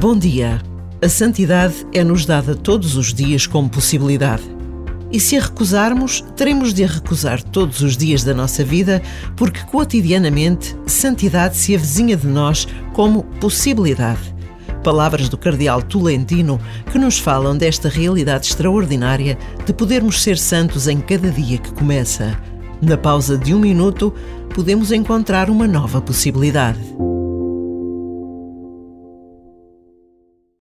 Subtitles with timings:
[0.00, 0.60] Bom dia.
[1.02, 4.42] A santidade é-nos dada todos os dias como possibilidade.
[5.12, 9.00] E se a recusarmos, teremos de a recusar todos os dias da nossa vida,
[9.36, 14.34] porque cotidianamente santidade se avizinha de nós como possibilidade.
[14.82, 21.00] Palavras do Cardeal Tolentino que nos falam desta realidade extraordinária de podermos ser santos em
[21.00, 22.53] cada dia que começa.
[22.84, 24.12] Na pausa de um minuto,
[24.54, 26.80] podemos encontrar uma nova possibilidade.